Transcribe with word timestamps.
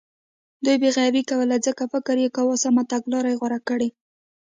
دوی 0.63 0.75
بې 0.81 0.89
غوري 0.95 1.23
کوله 1.29 1.57
ځکه 1.67 1.83
فکر 1.93 2.15
یې 2.23 2.29
کاوه 2.35 2.55
سمه 2.63 2.83
تګلاره 2.91 3.29
یې 3.31 3.37
غوره 3.39 3.59
کړې. 3.69 3.89